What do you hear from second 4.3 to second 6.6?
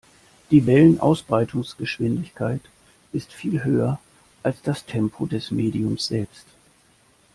als das Tempo des Mediums selbst.